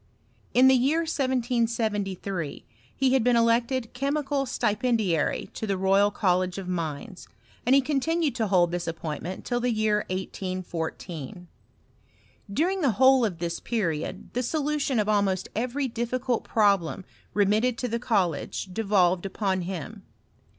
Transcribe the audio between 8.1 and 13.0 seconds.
to hold this appointment till the year 1814. During the